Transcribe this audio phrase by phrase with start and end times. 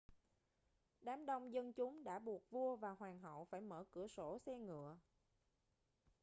[1.01, 4.57] đám đông dân chúng đã buộc vua và hoàng hậu phải mở cửa sổ xe
[4.57, 4.97] ngựa